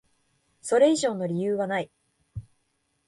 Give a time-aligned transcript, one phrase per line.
[0.63, 1.91] それ以上の理由はない。